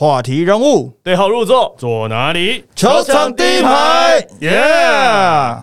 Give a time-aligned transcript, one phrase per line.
[0.00, 2.64] 话题人物，对号入座，坐哪里？
[2.74, 4.09] 球场第一排，
[4.40, 4.50] 耶！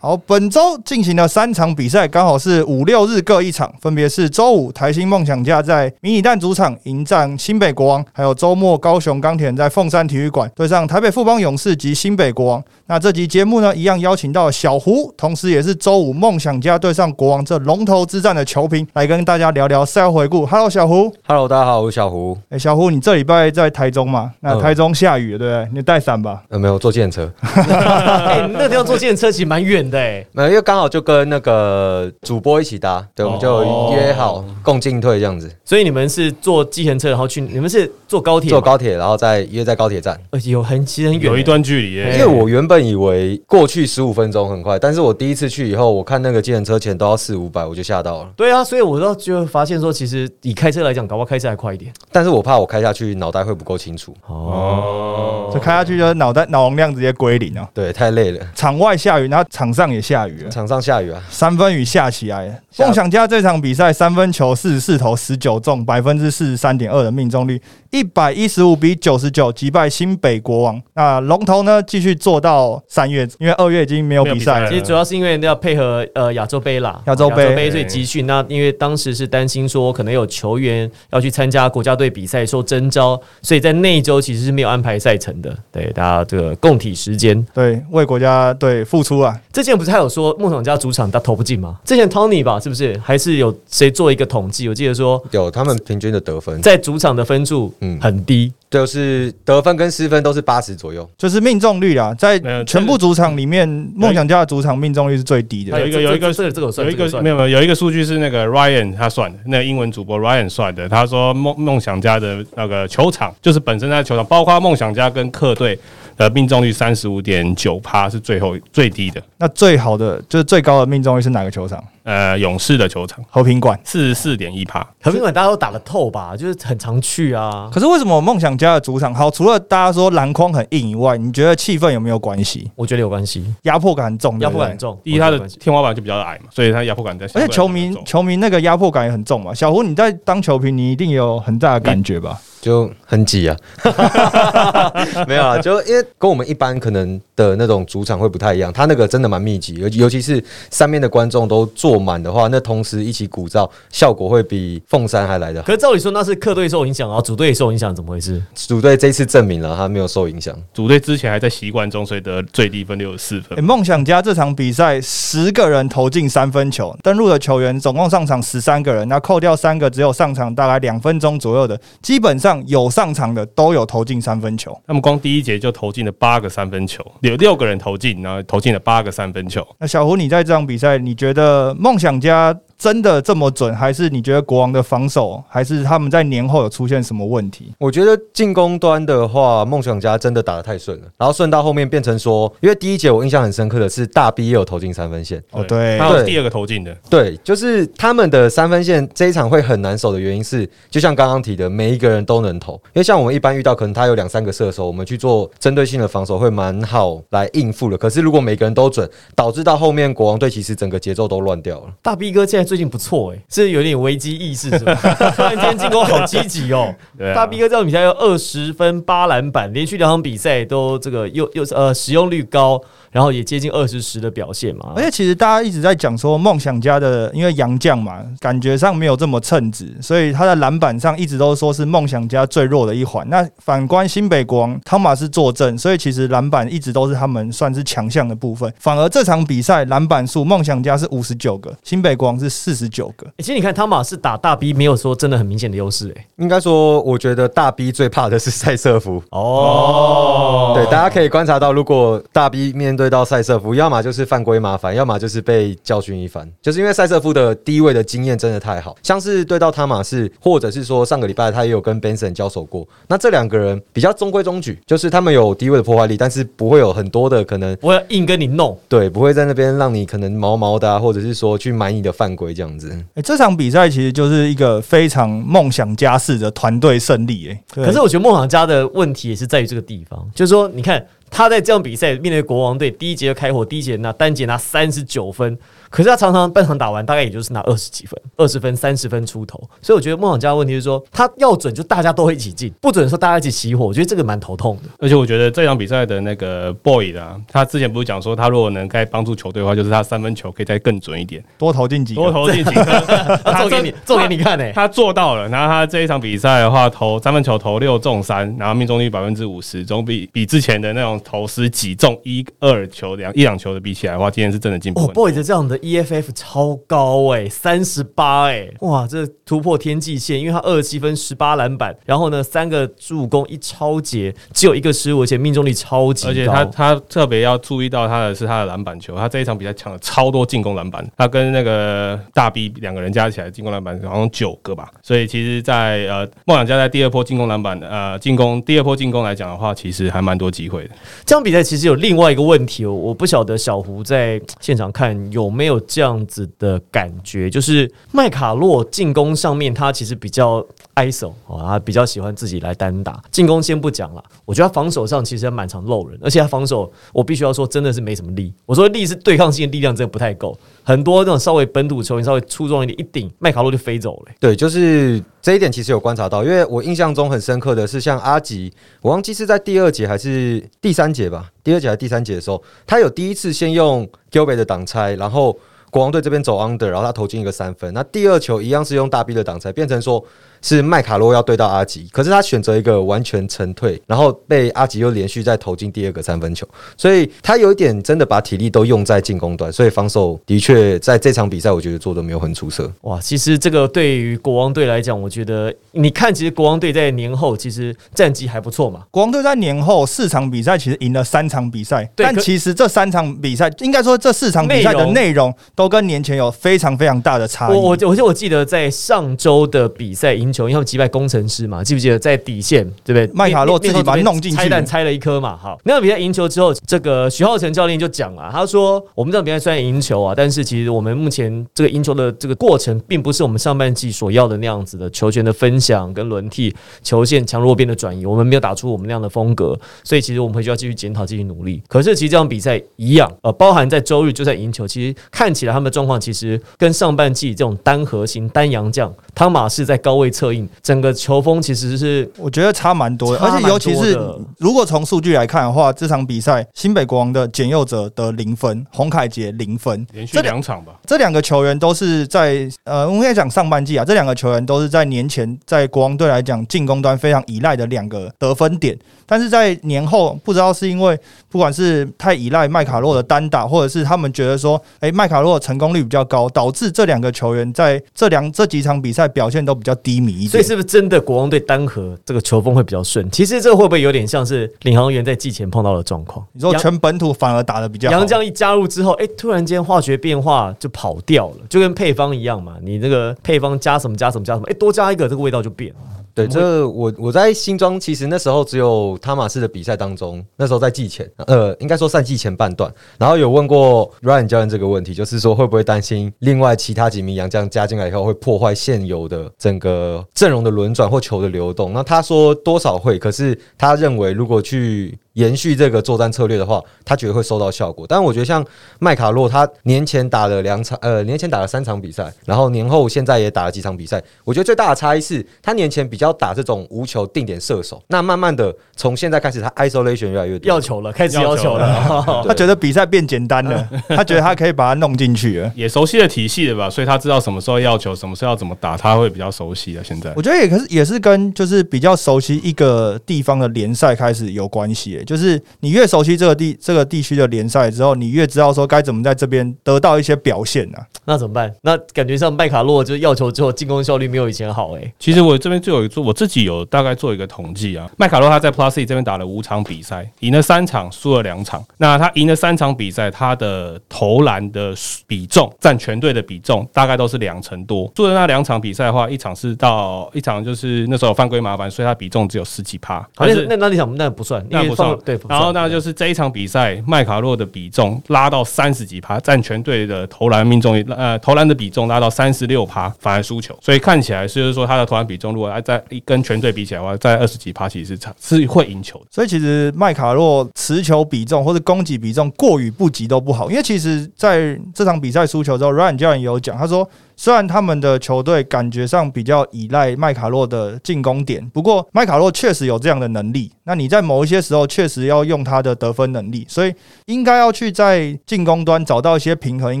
[0.00, 12.62] 好，本周进行了三场比赛，刚好是五六日各一场，分别是周五台新梦想家在迷你蛋主场迎战新北国王，还有周末高雄钢铁人在凤山体育馆对上台北富邦勇士及新北国王。
[12.86, 20.44] 那这集节目呢，一样邀请到小胡，同时也是周五梦想家对上国王这龙头之战的球评，来跟大家聊聊赛后回顾。
[20.46, 21.12] Hello，小胡。
[21.26, 22.36] Hello，大家好，我是小胡。
[22.50, 24.32] 哎、小胡，你这礼拜在台中嘛？
[24.40, 25.68] 那嗯台中下雨了，对不对？
[25.74, 26.42] 你带伞吧。
[26.48, 27.30] 呃，没有坐电车，
[28.48, 30.26] 那个地方坐电车其实蛮远的哎。
[30.32, 38.48] 没有，因为刚好就跟那个主播一起搭，对，我们就约好共进退这样子，所以你们是坐计程车，然后去，你们是坐高铁？
[38.48, 40.18] 坐高铁，然后再约在高铁站。
[40.30, 41.42] 呃有很其实很远，有一。
[41.42, 48.30] 段距离耶，因为我原本以为过去十五分钟很快，但是我第一次去以后，我看那个计程车钱都要四五百，我就吓到了。
[48.36, 51.92] 对啊，所以我都就发现说，其实以开车来讲，搞不好开车还快一点。
[52.12, 57.68] 但是我怕我开下去脑袋会不够清楚，哦，这开下去就是脑袋脑容量直接归零啊！
[57.74, 58.46] 对，太累了。
[58.54, 62.54] 场外下雨，然后场上也下雨了，场上下雨啊，三分雨下起来了。
[62.78, 67.60] 梦想家这场比赛三分球四十四投十九中，百分之四十三点二的命中率，
[67.92, 70.82] 一百一十五比九十九击败新北国王。
[70.94, 74.68] 那龙头呢继续做到三月，因为二月已经没有比赛了。
[74.68, 78.26] 其实主要是因为要配合呃亚洲杯啦，亚洲杯所以集训。
[78.26, 85.54] 那因为当时是担心说可能有球员要去参加国家队比赛受征召，所以在那一周其实是没有安排赛程的。
[85.70, 87.46] 对大家这个共体时间。
[87.52, 89.38] 对，为国家队付出啊！
[89.52, 91.78] 之前不是还有说梦想家主场他投不进吗？
[91.84, 94.66] 之前 Tony 吧，是不是还是有谁做一个统计？
[94.66, 98.50] 我记得说有他们平均的得分，在主场的分数嗯很低。
[98.70, 101.06] 就是得分跟失分都是八十左右。
[101.18, 105.78] 就是命中率啊，在全部主场里面，梦想家的主场命中率是最低的。
[105.78, 110.88] 有一个有一个是这个有算有一个没有没有有一个数据是那个 Ryan 他算的，那个英文主播 Ryan 算的。
[110.88, 115.78] 他说梦梦想家的那个球场，就是本身在球场，包括梦想家跟客队
[116.16, 119.22] 的命中率三十五点九趴是最后最低的。
[119.36, 121.84] 那最好的就是最高的命中率是哪个球场？
[122.04, 123.78] 呃，勇士的球场和平馆。
[123.84, 127.70] 四十四点一趴，和平馆大家都打得透吧，就是很常去啊。
[127.72, 129.30] 可是为什么梦想家的主场好？
[129.30, 132.70] 除了大家说篮筐很硬以外，你觉得气氛有没有关系？
[132.74, 134.78] 我觉得有关系，压迫感很重，压迫感很。
[134.78, 134.98] 重。
[135.04, 137.94] 第一它的天花板就比较矮嘛，所以它压迫感在而且球迷。
[138.04, 139.54] 球迷那个压迫感也很重嘛。
[139.54, 142.40] 小胡，你在当球评，你一定有很大的感觉吧？
[142.60, 143.56] 就很挤啊，
[145.26, 155.66] 没有啊，就因为跟我们一般可能的那种主场会不太一样，他那个真的蛮密集，尤尤其是三面的观众都坐满的话，那同时一起鼓噪，效果会比凤山还来的好。
[155.66, 158.42] 可是照理说那是客队受影响，然后主队也受影响，怎么回事？
[158.54, 163.62] 主队这次证明了他没有受影响，主队之前还在习惯中，所以得最低分六十四分诶。
[163.62, 174.76] 梦想家这场比赛十个人投进三分球，登陆的球员总共上场十三个人，那扣掉三个只有上场大概两分钟左右的，基本上有上场的都有投进三分球。
[174.86, 179.66] 那么光第一节就投进了八个三分球，有六个人投进，然后投进了八个三分球。
[179.78, 187.72] 那小胡，你在这场比赛，你觉得梦想家真的这么准，还是你觉得国王的防守，还是他们在年后有出现什么问题？
[187.78, 202.72] 我觉得进攻端的话，梦想家真的打得太顺了，然后顺到后面变成说，因为第一节我印象很深刻的是大 B 也有投进三分线，哦，对他，有对第二个投进的，对，就是他们的三分线这一场会很难守的原因是，就像刚刚提的，每一个人都能投。
[202.86, 207.96] 因为像我们一般遇到，可能他有两三个射手，我们去做针对性的防守会蛮好来应付的。
[207.96, 211.92] 可是如果每个人都准，导致到后面国王队其实整个节奏都乱掉了。
[212.02, 214.94] 大 B 哥现在最近不错哎、是有点危机意识是吧？
[215.36, 216.90] 突然间进攻好积极哦。
[217.18, 224.94] 对啊大 B 哥这场比赛有二十分八篮板，连续两场比赛都这个又又呃使用率高，然后也接近二十十的表现嘛。
[224.96, 233.28] 而且其实大家一直在讲说梦想家的，因为杨将嘛，感觉上没有这么称职，所以他在篮板上一直都说是梦想家最弱的一环。
[233.28, 238.72] 那反观新北国王，汤马斯坐镇，所以其实篮板一直都是他们算是强项的部分。
[238.78, 243.26] 反而这场比赛篮板数，梦想家是五十九个，新北国王是四十九个。
[243.26, 246.26] 欸其实你看汤马是打大 B 没有说真的很明显的优势哎。
[246.36, 249.20] 应该说，我觉得大 B 最怕的是塞瑟夫。
[249.30, 256.48] 哦，对，大家可以观察到，如果大 B 面对到塞瑟夫，要么就是犯规麻烦，要么就是被教训一番。
[256.60, 262.86] 就是因为塞瑟夫的低位的经验真的太好，像是对到汤马士，或者是说上个礼拜他也有跟 Benson 交手过。
[263.08, 268.78] 那这两个人比较中规中矩，就是他们有低位的破坏力，但是不会有很多的可能，我要硬跟你弄。
[268.88, 272.90] 对，不会在那边让你可能毛毛的啊，或者是说去买你的犯规这样子。
[273.12, 285.58] 哎、这场比赛其实就是一个非常梦想家式的团队胜利、哎，可是我觉得梦想家的问题也是在于这个地方，就是说，你看他在这场比赛面对国王队，第一节就开火，第一节拿单节拿三十九分。
[285.92, 289.58] 可是他常常半场打完，大概也就是拿二十几分、二十分、三十分出头。
[289.82, 293.84] 所以我觉得梦想家的问题是说，他要准就大家都会一起进，不准说大家一起熄火。
[293.84, 294.88] 我觉得这个蛮头痛的。
[294.98, 302.82] 而且我觉得这场比赛的那个 boy 的、啊，他之前不是讲说，他如果能该帮助球队的话，就是他三分球可以再更准一点，多投进几个多投进几个。
[303.44, 305.46] 他做给你做给你看呢、他做到了。
[305.50, 315.08] 然后他这一场比赛的话，投三分球投六中三，然后命中率百分之五十，总比比之前的那种投十几中一二球两一两球的比起来的话，今天是真的进步哦。
[315.12, 326.30] ，boy 的这样的 EFF 超高哎、三十八哎，哇，这突破天际线，因为他二十七分、十八篮板，然后呢三个助攻一超节，只有一个失误，而且命中率超级高。
[326.30, 340.90] 而且他他特别要注意到他的是他的篮板球，他这一场比赛抢了超多进攻篮板，他跟那个大 B 两个人加起来进攻篮板好像九个吧，所以其实在，呃梦想家在第二波进攻篮板呃进攻第二波进攻来讲的话，其实还蛮多机会的。
[341.24, 350.64] 这场比赛其实有另外一个问题哦，我不晓得小胡在现场看有没有有这样子的感觉，就是麦卡洛进攻上面他其实比较
[350.94, 353.22] ISO 哦，他比较喜欢自己来单打。
[353.30, 358.52] 进攻先不讲了，我觉得他防守上其实蛮常漏人，而且他防守我必须要说真的是没什么力。
[358.66, 375.56] 我说力是对抗性力量真的不太够，很多那种稍微本土球员稍微出众一点一顶，麦卡洛就飞走了、对，就是这一点其实有观察到，因为我印象中很深刻的是，像阿吉，我忘记是在第二节还是第三节吧，第二节还是第三节的时候，他有第一次先用 Gilbert 的挡拆，然后
[375.90, 380.24] 国王队这边走 under，然后他投进一个三分，那第二球一样是用大 B 的挡拆，变成说
[380.62, 386.66] 是麦卡洛要对到阿吉，可是他选择一个完全沉退，然后被阿吉又连续再投进第二个三分球，
[386.96, 392.90] 所以他有一点真的把体力都用在进攻端，所以防守的确在这场比赛我觉得做的没有很出色。
[393.02, 399.02] 哇，其实这个对于国王队来讲，我觉得你看，其实国王队在年后其实战绩还不错嘛。
[399.10, 407.74] 国王队在年后四场比赛其实赢了三场比赛，但其实这三场比赛应该说这四场比赛的内容都跟年前有非常非常大的差异。
[407.74, 413.28] 我我我就我记得在上周的比赛赢球，因为他们击败工程师嘛，记不记得在底线对不对？
[413.34, 415.56] 麦卡洛自己把它弄进去拆弹拆了一颗嘛。
[415.56, 431.82] 好，那场比赛赢球之后，这个徐浩成教练就讲了，他说我们这场比赛虽然赢球啊，但是其实我们目前这个赢球的这个过程，并不是我们上半季所要的那样子的球权的分享跟轮替、球线强弱变的转移，我们没有打出我们那样的风格，所以其实我们回去要继续检讨、继续努力。
[431.88, 444.18] 可是其实这场比赛一样，呃，包含在周日就在赢球，其实看起来他们的状况其实跟上半季这种单核心、单洋将汤马士在高位策应，整个球风其实是我觉得差蛮多的，而且尤其是
[444.58, 461.16] 如果从数据来看的话，这场比赛新北国王的简佑哲得零分，洪凯杰零分，连续两两场吧，这两个球员都是在呃，我们可以讲上半季啊，这两个球员都是在年前在国王队来讲进攻端非常依赖的两个得分点，但是在年后不知道是因为
[461.48, 470.50] 不管是太依赖麦卡洛的单打，或者是他们觉得说，哎、麦卡洛的成功率比较高，导致这两个球员在这两这几场比赛表现都比较低迷一点。
[470.50, 473.30] 所以是不是真的国王队单核这个球风会比较顺？
[473.30, 476.46] 其实这会不会有点像是领航员在季前碰到的状况？
[476.52, 482.76] 你说全本土反而打的比较好杨，将一加入之后，哎、突然间化学变化就跑掉了，就跟配方一样嘛。
[482.82, 485.96] 你这个配方加什么加什么加什么，哎、多加一个，这个味道就变了。
[486.34, 501.92] 对，这我我在新庄，其实那时候只有汤马士的比赛当中，那时候在季前，呃，应该说赛季前半段，然后有问过 Ryan 教练这个问题，就是说会不会担心另外其他几名洋将加进来以后会破坏现有的整个阵容的轮转或球的流动？
[501.92, 508.06] 那他说多少会，可是他认为如果去延续这个作战策略的话，他觉得会收到效果。
[508.08, 508.64] 但我觉得像
[508.98, 514.22] 麦卡洛，他年前打了两场，呃，年前打了三场比赛，然后年后现在也打了几场比赛。
[514.44, 520.68] 我觉得最大的差异是他年前比较打这种无球定点射手，那慢慢的从现在开始，他 isolation 越来越多。
[520.68, 522.44] 要求了，开始要求了。
[522.46, 525.72] 他觉得比赛变简单了， 他觉得他可以把它弄进去了。
[525.74, 530.04] 也熟悉了体系了吧，所以他知道什么时候要求，什么时候要怎么打，他会比较熟悉了。
[530.04, 541.06] 现在我觉得也可是也是跟就是比较熟悉一个地方的联赛开始有关系耶，就是你越熟悉这个地这个地区的联赛之后，你越知道说该怎么在这边得到一些表现啊。
[541.24, 541.72] 那怎么办？
[541.82, 548.10] 那感觉上麦卡洛就是要求之后进攻效率没有以前好哎、其实我这边就有做，我自己有大概做一个统计啊。
[548.16, 551.82] 麦卡洛他在 Plus E 这边打了五场比赛，赢了三场，输了两场。
[551.98, 554.92] 那他赢了三场比赛，他的投篮的
[555.26, 558.10] 比重占全队的比重大概都是两成多。
[558.16, 563.26] 输的那两场比赛的话，一场是到一场就是那时候犯规麻烦，所以他比重只有十几趴。
[563.36, 573.76] 好像那那那场那不算，因为那不算后对，然后那，就是这一场比赛，麦卡洛的比重拉到三十几趴，占全队的投篮命中率，呃，投篮的比重拉到三十六趴，反而输球。
[573.80, 579.26] 所以看起来是就是说他的投篮比重，如果在跟全队比起来的话，在二十几趴其实是差是会赢球的。
[579.30, 587.08] 所以其实麦卡洛持球比重或者攻击比重过与不及都不好，因为其实在这场比赛输球之后，Ryan 教练有讲，他说。
[587.36, 593.70] 虽然他们的球队感觉上比较依赖麦卡洛的进攻点，不过麦卡洛确实有这样的能力。
[593.84, 596.94] 那你在某一些时候确实要用他的得分能力，所以
[597.26, 600.00] 应该要去在进攻端找到一些平衡，应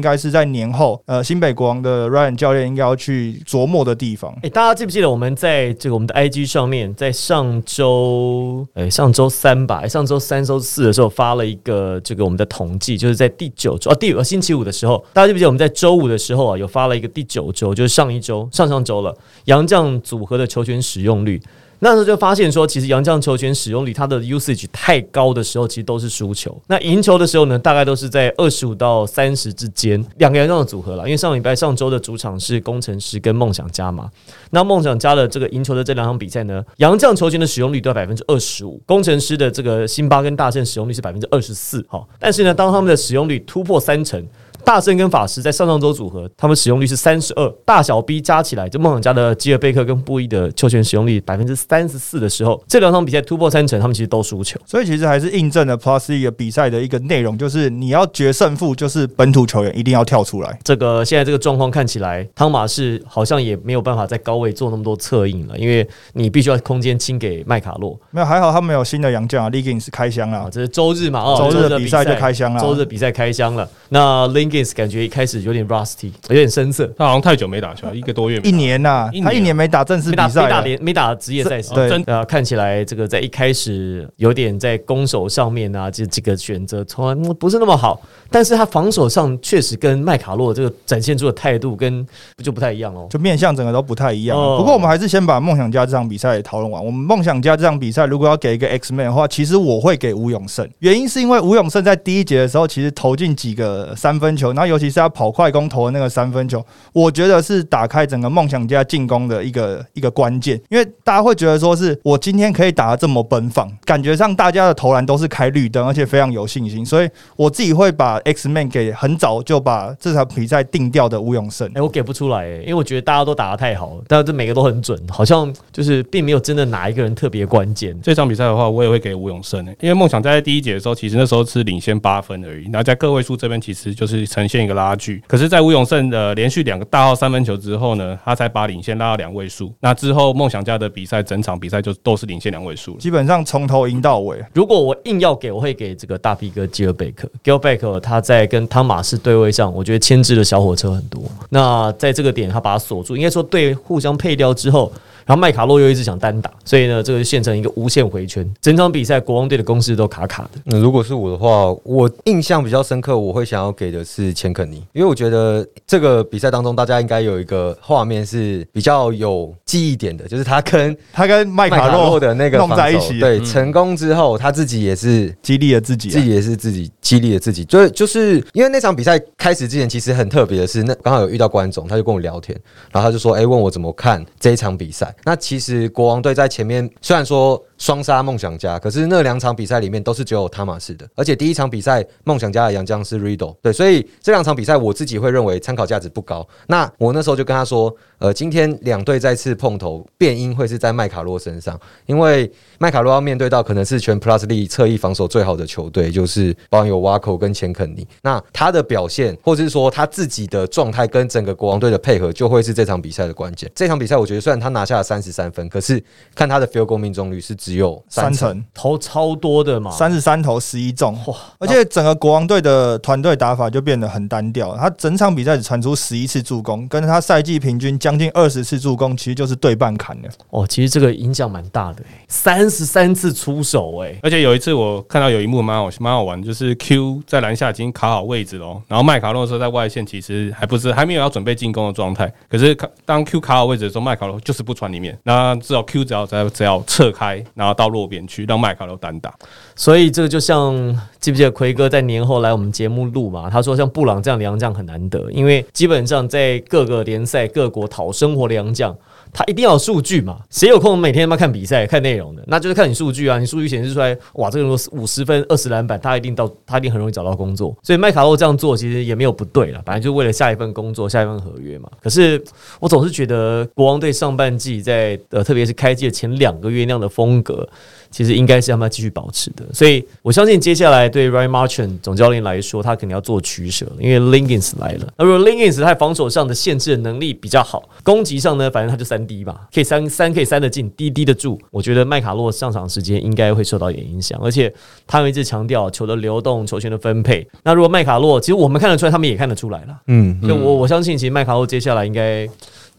[0.00, 4.32] 该是在年后，呃，新北国王的 Ryan 教练应该要去琢磨的地方。
[4.42, 17.21] 哎，大家记不记得我们在这个我们的 IG 上面，在上周，哎，上周三吧，上周三、周四的时候发了一个这个我们的统计，就是在第九周啊，第五星期五的时候，大家记不记得我们在周五的时候啊，有发了一个第。
[17.22, 21.40] 第九周就是上一周、上上周了，杨将组合的球权使用率。
[21.78, 26.56] 那时候就发现说，其实杨将球权使用率它的 usage 太高的时候，其实都是输球。
[26.66, 31.04] 那赢球的时候呢，大概都是在二十五到三十之间，两个杨将的组合了。
[31.04, 34.10] 因为上礼拜上周的主场是工程师跟梦想家嘛，
[34.50, 41.84] 那梦想家的这个赢球的这两场比赛呢，杨将球权的使用率都要百分之二十五，工程师的这个辛巴跟大圣使用率是百分之二十四。
[41.88, 44.24] 好，但是呢，当他们的使用率突破三成。
[44.64, 54.58] 大圣跟法师在上上周组合，他们使用率是三十二，大小 B 加起来，就梦想家的基尔贝克跟布伊的球权使用率百分之三十四的时候，这两场比赛突破三成，他们其实都输球。
[54.64, 60.58] 所以其实还是印证了 Plus 一个比赛的一个内容，就是你要决胜负，就是本土球员一定要跳出来。
[60.62, 67.98] 这个现在这个状况看起来，汤马士好像也没有办法在高位做那么多策应了，因为你必须要空间清给麦卡洛。
[68.10, 70.48] 没有，还好他们有新的洋将啊 l i g i n s 开箱了。
[70.50, 71.20] 这是周日嘛？
[71.20, 72.60] 哦，周日的比赛就开箱了。
[72.60, 73.68] 周日比赛开箱了。
[73.88, 75.32] 那 l i g i n s 感觉一开始。
[75.42, 76.86] 有点 rusty，有点生涩。
[76.96, 81.72] 他好像太久没打球，一个多月，一年呐，他一年没打正式比赛，没打连，没打职业赛事。
[81.74, 88.00] 对啊，看起来这个在一开始有点在攻守上面啊，这这个选择从来不是那么好。
[88.30, 92.06] 但是他防守上确实跟麦卡洛这个展现出的态度跟
[92.42, 94.36] 就不太一样哦，就面向整个都不太一样。
[94.56, 96.84] 不过我们还是先把梦想家这场比赛讨论完。
[96.84, 100.68] 我们梦想家这场比赛如果要给一个 X man 的话，其实我会给吴永胜。
[100.78, 110.60] 原因是因为吴永胜在第一节的时候其实投进几个三分球，然后尤其是他跑快攻投的那个三分球，我觉得是打开整个梦想家进攻的一个一个关键。
[110.70, 118.20] 因为大家会觉得说是我今天可以打得这么奔放，感觉上大家的投篮都是开绿灯，而且非常有信心，所以我自己会把。
[118.24, 128.00] X Man 给很早就把这场比赛定掉的吴永胜，哎，我给不出来，因为我觉得大家都打得太好了，但是这每个都很准，好像就是并没有真的哪一个人特别关键。
[128.00, 135.22] 这场比赛的话，我也会给吴永胜，因为梦想在第一节的时候，其实那时候是领先八分而已，然后在个位数这边其实就是呈现一个拉锯。
[135.28, 139.70] 可是，在吴永胜的连续两个大号三分球之后呢，他才把领先拉到两位数。
[139.80, 144.42] 那之后，梦想家的比赛整场比赛就都是领先两位数，基本上从头赢到尾。
[144.54, 148.22] 如果我硬要给，我会给这个大 B 哥吉尔贝克 l b a k 他。
[148.22, 151.20] 在跟汤马士对位上，我觉得牵制的小火车很多。
[151.50, 154.92] 那在这个点，他把它锁住，应该说对互相配掉之后。
[155.24, 158.44] 然后麦卡洛又一直想单打，所以呢，这个就现成一个无限回圈。
[158.60, 160.60] 整场比赛国王队的攻势都卡卡的。
[160.64, 177.64] 那如果是我的话，我印象比较深刻，我会想要给的是钱肯尼，因为我觉得这个比赛当中，大家应该有一个画面是比较有记忆点的，就是他跟 他跟麦卡洛的那个弄在一起，对，成功之后他自己也是激励了自己，自己也是自己激励了自己。
[177.64, 182.54] 就就是因为那场比赛开始之前，其实很特别的是，那刚好有遇到观众，他就跟我聊天，
[182.90, 187.62] 然后他就说：“哎，问我怎么看这一场比赛。”那其实国王队在前面，虽然说。
[187.82, 196.46] 双杀梦想家，可是那两场比赛里面都是只有汤马士的，而且第一场比赛梦想家的杨将是 Riddle，对，所以这两场比赛我自己会认为参考价值不高。
[196.68, 202.48] 那我那时候就跟他说，呃，今天两队再次碰头，变因会是在麦卡洛身上，因为
[202.78, 213.68] 麦卡洛要面对到可能是全 Plus 力侧翼防守最好的球队，就是包含有瓦口跟钱肯尼，那他的表现或者是说他自己的状态跟整个国王队的配合，就会是这场比赛的关键。
[213.74, 216.00] 这场比赛我觉得虽然他拿下了三十三分，可是
[216.32, 221.34] 看他的 field goal 命中率是只只有三成，投超多的嘛，三十三投十一中，哇！
[221.58, 230.28] 而且整个国王队的团队打法就变得很单调，他整场比赛只传出十一次助攻，跟他赛季平均将近二十次助攻，其实就是对半砍的。
[230.50, 242.76] 哦，其实这个影响蛮大的，三十三次出手，哎，而且有一次我看到有一幕蛮好蛮好玩，就是 Q 在篮下已经卡好位置了，然后麦卡洛说在外线其实还不是还没有要准备进攻的状态，可是
[243.06, 247.42] 当 Q 卡好位置的时候，麦卡洛就是不传里面，那至少 Q 只要只要只要撤开。
[247.62, 249.32] 然后到路边去让麦卡洛单打。
[249.76, 250.74] 所以这个就像
[251.20, 253.48] 记不记得奎哥在年后来我们节目录嘛？
[253.48, 258.92] 他说像布朗这样的洋将很难得，因为基本上在各个联赛各国讨生活的洋将。
[259.32, 260.40] 他一定要有数据嘛？
[260.50, 262.44] 谁有空每天他妈看比赛看内容的？
[262.46, 263.38] 那就是看你数据啊！
[263.38, 267.74] 你数据显示出来，哇，这个人五十分二十篮板，他一定到他一定很容易找到工作。
[267.82, 271.88] 所以麦卡洛这样做其实也没有不对了，反正就为了下一份工作、下一份合约嘛。
[272.02, 272.42] 可是
[272.78, 277.66] 我总是觉得国王队上半季在呃，特别是开季的前两个月那样的风格。
[278.12, 285.08] 其实应该是他们继续保持的，所以我相信接下来对 Ryan Marchand 总教练来说，他肯定要做取舍，因为 Lingens 来了。
[285.16, 291.58] 那如果 Lingens 在防守上的限制能力比较好，攻击上呢，反正他就三 D 吧，可以三三可以三的进，滴滴的住。
[291.70, 294.72] 我觉得麦卡洛上场时间应该会受到一点影响，而且
[295.06, 297.48] 他们一直强调球的流动、球权的分配。
[297.64, 299.96] 那如果麦卡洛，其实我们看得出来，他们也看得出来了。
[300.08, 302.46] 嗯，就我我相信，其实麦卡洛接下来应该。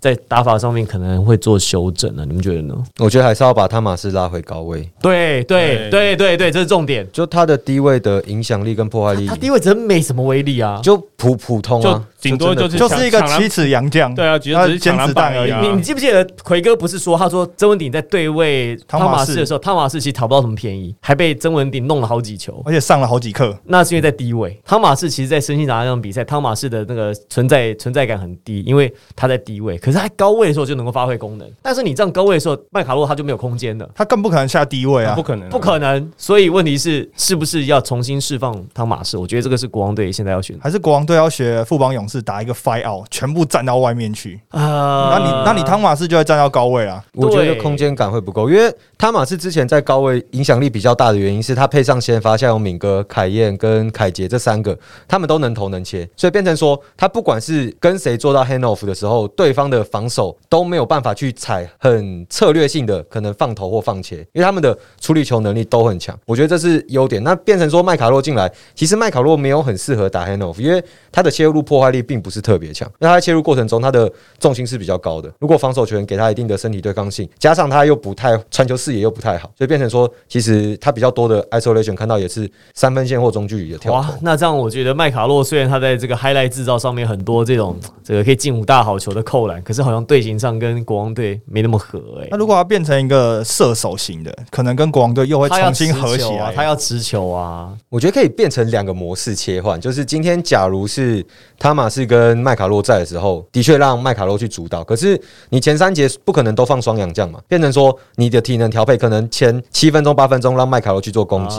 [0.04, 2.76] 在打法上面可能会做修正呢，你们觉得呢？
[3.00, 4.82] 我觉得还是要把汤马斯拉回高位。
[5.02, 7.08] 对对对对对，这是重点。
[7.14, 12.04] 就他的低位的影响力跟破坏力，他低位真没什么威力啊，就普普通啊。
[12.20, 15.52] 顶多就是就是一个七尺洋将，对啊，只是抢篮板而已。
[15.68, 23.54] 你你记不记得奎哥不是说，他说曾文鼎在对位汤马士的时候，汤马士其实讨不到什么便宜，还被曾文鼎弄了好几球，而且上了好几课。
[23.66, 31.46] 那是因为在低位，汤马士其实，在申鑫达那场比赛，汤马士的那个存在存在感很低，因为他在低位，可是他高位的时候就能够发挥功能。
[31.62, 36.10] 但是你这样高位的时候，麦卡洛他就没有空间了，他更不可能下低位啊，不可能，不可能。
[36.18, 39.18] 所以问题是，是不是要重新释放汤马士？
[39.18, 43.08] 我觉得这个是国王队现在要选，还是国王队要学富邦勇士打一个 five out。
[43.10, 45.12] 全部站到外面去啊！
[45.12, 47.04] 那你那你汤马斯就会站到高位啊？
[47.14, 54.78] 我觉得空间感会不够，因为汤马斯之前在高位影响力比较大的原因是他配上先发，像有敏哥、凯燕跟凯杰这三个，
[55.08, 66.18] 他们都能投能切，所以变成说他不管是跟谁做到 hand off 的时候，对方的防守都没有办法去踩很策略性的可能放投或放切，因为他们的处理球能力都很强。
[66.26, 67.24] 我觉得这是优点。
[67.24, 72.90] 那变成说麦卡洛进来，其实麦卡洛没有很适合打 hand off，因为他的切入破坏力并不是特别强。
[73.00, 75.32] 那他在切入过程中，他的重心是比较高的。
[75.40, 84.14] 如果防守球员给他一定的身体对抗性，加上他又不太传球视野又不太好，所以变成说，其实他比较多的 isolation 看到也是三分线或中距离的跳投。
[84.22, 92.28] 那这样我觉得麦卡洛虽然他在这个 highlight 制造上面很多这种这个可以进五大好球的扣篮，可是好像队形上跟国王队没那么合哎。
[92.32, 96.52] 那如果他变成一个射手型的，可能跟国王队又会重新和谐啊。
[96.56, 101.26] 他要持球啊，我觉得可以变成两个模式切换，就是今天假如是
[101.58, 103.44] 汤马士跟麦卡洛在的时候。
[103.52, 111.58] 的确让麦卡洛去主导，可是你前三节不可能都放双阳将嘛，变成说你的体能调配可能前七分钟八分钟让麦卡洛去做攻击，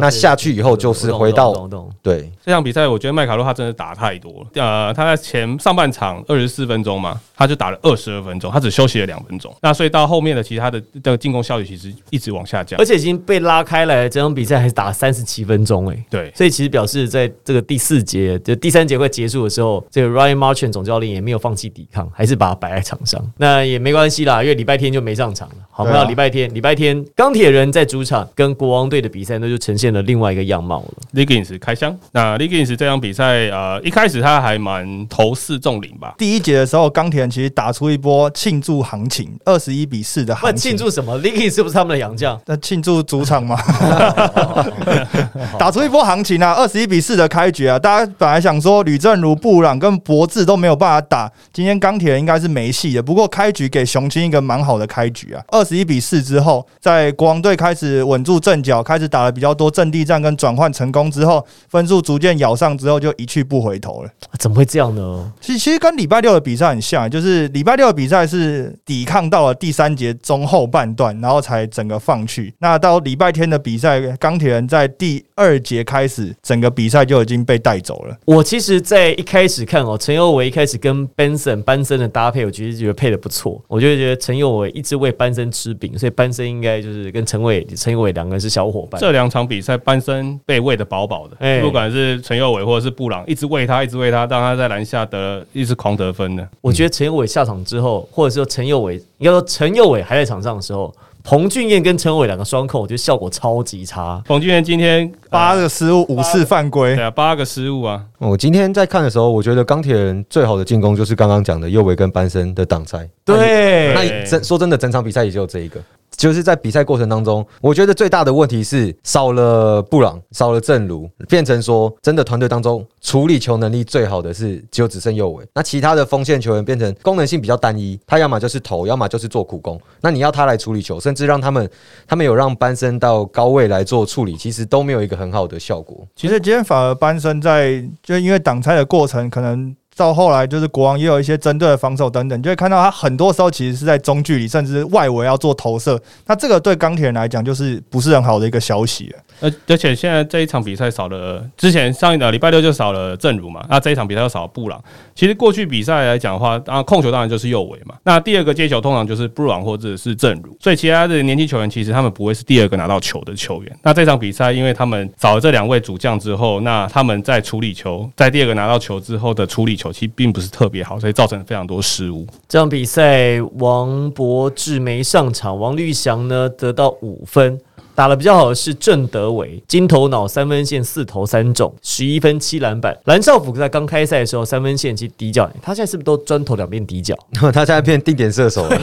[0.00, 1.68] 那下去以后就是回到
[2.02, 25.54] 对这场比赛，我觉得麦卡洛他真的打太多了，呃，他在前上半场二十四分钟嘛，他就打了二十二分钟，他只休息了两分钟，那所以到后面的其他的这个进攻效率其实一直往下降，而且已经被拉开了，这场比赛还是打三十七分钟哎，对，所以其实表示在这个第四节就第三节快结束的时候，这个 Ryan Marchand 总教练也没有放弃抵抗，还是把它摆在场上，那也没关系啦，因为礼拜天就没上场了。
[25.70, 30.94] 好，到礼拜天，礼拜天钢铁人在主场跟国王队的比赛，那就呈现了另外一个样貌了。
[31.14, 36.14] Leggings 开箱，那 Leggings 这场比赛，呃，一开始他还蛮头四中零吧。
[36.18, 40.70] 第一节的时候，钢铁人其实打出一波庆祝行情，二十一比四的行情。
[40.70, 42.40] 庆祝什么？Legends 是不是他们的洋将？
[42.46, 43.56] 那庆祝主场吗？
[45.58, 46.52] 打出一波行情啊！
[46.54, 47.78] 二十一比四的开局啊！
[47.78, 51.30] 大家本来想说吕正如、布朗跟博智都没有办法打。
[51.52, 64.10] 今天钢铁人应该是没戏的，不过开局给雄青一个蛮好的开局啊，二十一比四之后，在国王队开始稳住阵脚，开始打了比较多阵地战跟转换成功之后，分数逐渐咬上之后，就一去不回头了。
[64.38, 65.32] 怎么会这样呢？
[65.40, 72.52] 其实其实跟礼拜六的比赛很像，就是礼拜六的比赛是抵抗到了第三节中后半段，然后才整个放弃。
[72.60, 78.16] 那到礼拜天的比赛，钢铁人在第二节开始，整个比赛就已经被带走了。
[78.26, 83.62] 我其实，在一开始看哦，陈友伟一开始跟 Benson 班森的搭配，我其实觉得配的不错。
[83.66, 89.00] 我就觉得陈友伟一直为班森吃饼，所以班森应该就是跟陈伟、陈友伟两个人是小伙伴。
[89.00, 96.46] 这两场比赛，班森被喂的饱饱的，不管是陈友伟或者是布朗，一直喂他，一直喂他，让他在篮下得一直狂得分的。
[96.60, 100.94] 我觉得陈友伟下场之后，或者说陈友伟应该说陈友伟还在场上的时候。
[101.28, 104.22] 彭俊彦跟陈伟两个双控，我觉得效果超级差。
[104.24, 108.02] 彭俊彦今天八个失误，五次犯规，对啊，八个失误啊。
[108.16, 113.06] 我今天在看的时候，我觉得钢铁人最好的进攻就是刚刚讲的右维跟班森的挡拆。
[113.26, 115.78] 对，那真说真的，整场比赛也就这一个。
[116.16, 129.80] 就是在比赛过程当中，我觉得最大的问题是少了布朗，少了正如，变成说真的团队当中处理球能力最好的是只有只剩右卫，那其他的锋线球员变成功能性比较单一，他要么就是投，要么就是做苦工。
[130.00, 131.70] 那你要他来处理球，甚至让他们
[132.06, 136.06] 他们有让班森到高位来做处理，其实都没有一个很好的效果。
[136.16, 146.00] 其实今天反而班森在就因为挡拆的过程，可能到后来就是国王也有一些针对的防守等等，就会看到他很多时候其实是在中距离甚至外围要做投射。
[146.26, 149.12] 那这个对钢铁人来讲就是不是很好的一个消息。
[149.40, 154.82] 而而且现在这一场比赛少了，之前上一个礼拜六就少了正如嘛，那这一场比赛又少了布朗。
[155.14, 163.78] 其实过去比赛来讲的话，当然控球当然就是右尾嘛，那第二个接球通常就是布朗或者是正如，所以其他的年轻球员其实他们不会是第二个拿到球的球员。
[163.82, 172.26] 那这场比赛因为他们少了这两位主将之后，那他们在处理球，在第二个拿到球之后的处理球其实并不是特别好，所以造成非常多失误。
[172.48, 177.58] 这场比赛王博志没上场，王绿祥呢得到五分。
[177.98, 182.96] 打的比较好的是郑德伟，金头脑三分线四投三中，十一分七篮板。
[183.06, 187.12] 蓝少辅在刚开赛的时候三分线其实底角，他现在是不是都专投两边底角？
[187.34, 188.76] 他现在变定点射手了。